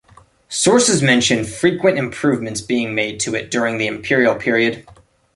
[0.49, 4.83] Sources mention frequent improvements being made to it during the imperial period.